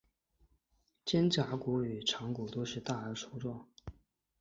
[1.05, 3.69] 肩胛骨与肠骨都是大而粗壮。